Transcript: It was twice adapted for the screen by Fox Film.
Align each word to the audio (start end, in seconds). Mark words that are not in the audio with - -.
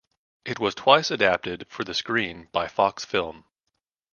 It 0.45 0.57
was 0.57 0.73
twice 0.73 1.11
adapted 1.11 1.67
for 1.69 1.83
the 1.83 1.93
screen 1.93 2.47
by 2.51 2.67
Fox 2.67 3.05
Film. 3.05 3.45